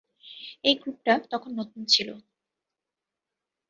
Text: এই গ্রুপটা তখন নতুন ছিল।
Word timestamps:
এই 0.63 0.75
গ্রুপটা 0.81 1.13
তখন 1.31 1.51
নতুন 1.59 1.81
ছিল। 1.85 2.09